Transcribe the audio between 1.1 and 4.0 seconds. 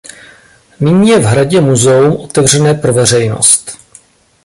v hradě muzeum otevřené pro veřejnost.